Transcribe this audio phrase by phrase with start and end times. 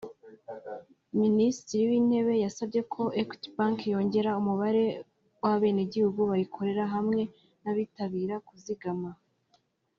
[1.21, 4.83] Minisitiri w’Intebe yasabye ko Equity bank yongera umubare
[5.43, 7.21] w’abenegihugu bayikorera hamwe
[7.61, 9.09] n’abitabira kuzigama